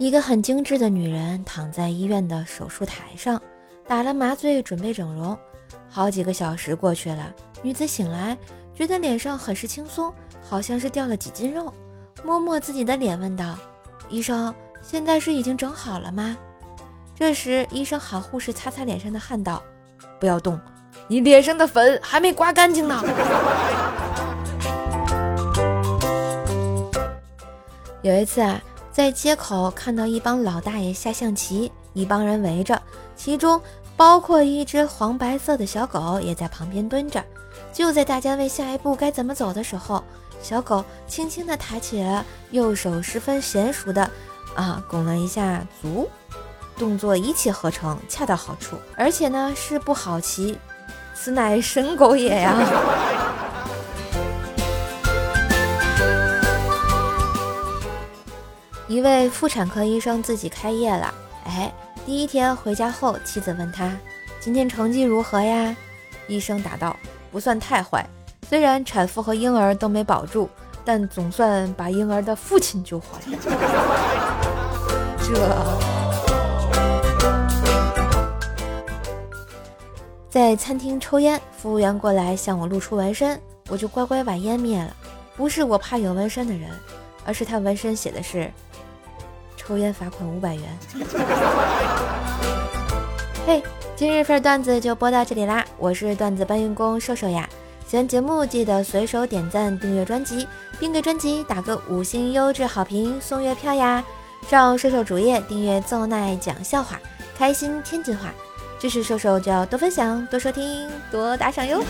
[0.00, 3.38] 一个很精致的女人躺在医院的手术台上，
[3.86, 5.36] 打了麻醉，准备整容。
[5.90, 7.30] 好几个小时过去了，
[7.60, 8.34] 女子醒来，
[8.74, 10.10] 觉得脸上很是轻松，
[10.40, 11.70] 好像是掉了几斤肉。
[12.24, 13.58] 摸摸自己的脸，问道
[14.08, 16.34] ：“医生，现在是已经整好了吗？”
[17.14, 19.62] 这时，医生喊护士擦擦脸上的汗，道
[20.18, 20.58] ：“不要动，
[21.08, 23.04] 你脸上的粉还没刮干净呢。”
[28.00, 28.58] 有一次啊。
[29.00, 32.78] 在街口看到一帮老大爷下象棋，一帮人围着，
[33.16, 33.58] 其中
[33.96, 37.24] 包括一只黄白色的小狗也在旁边蹲着。
[37.72, 40.04] 就在大家为下一步该怎么走的时候，
[40.42, 44.02] 小狗轻轻地抬起了右手，十分娴熟的
[44.54, 46.06] 啊拱了一下足，
[46.76, 50.58] 动作一气呵成，恰到好处，而且呢是不好棋，
[51.14, 52.54] 此乃神狗也呀！
[58.90, 61.72] 一位妇产科医生自己开业了，哎，
[62.04, 63.96] 第一天回家后，妻子问他
[64.42, 65.76] ：“今天成绩如何呀？”
[66.26, 66.96] 医生答道
[67.30, 68.04] ：“不算太坏，
[68.48, 70.50] 虽然产妇和婴儿都没保住，
[70.84, 73.38] 但总算把婴儿的父亲救活了。”
[75.22, 75.38] 这，
[80.28, 84.92] 在餐厅抽烟，服务员过来向我露出纹身，我就乖乖把烟灭了。
[85.36, 86.68] 不是我怕有纹身的人，
[87.24, 88.50] 而是他纹身写的是。
[89.56, 90.64] 抽烟罚款五百元。
[93.46, 93.62] 嘿，
[93.94, 95.64] 今日份段子就播到这里啦！
[95.78, 97.48] 我是段子搬运工瘦瘦呀。
[97.86, 100.46] 喜欢节目记得随手点赞、订阅专辑，
[100.78, 104.02] 并给专辑打个五星优质好评，送月票呀！
[104.48, 106.98] 上瘦瘦主页订阅奏奈讲笑话，
[107.36, 108.32] 开心天津话。
[108.78, 111.82] 支持瘦瘦就要多分享、多收听、多打赏哟！